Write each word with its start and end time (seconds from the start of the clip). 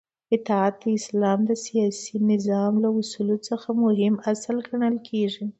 اطاعت 0.35 0.75
د 0.83 0.85
اسلام 0.99 1.39
د 1.49 1.51
سیاسی 1.65 2.15
نظام 2.31 2.73
له 2.83 2.89
اصولو 2.99 3.37
څخه 3.49 3.67
مهم 3.83 4.13
اصل 4.31 4.55
ګڼل 4.69 4.95
کیږی 5.07 5.45